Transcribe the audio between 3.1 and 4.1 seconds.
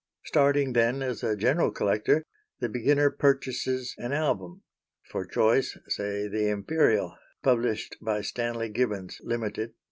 purchases